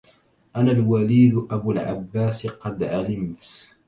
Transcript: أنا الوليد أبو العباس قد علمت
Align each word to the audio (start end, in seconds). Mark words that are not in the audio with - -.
أنا 0.55 0.71
الوليد 0.71 1.47
أبو 1.51 1.71
العباس 1.71 2.47
قد 2.47 2.83
علمت 2.83 3.67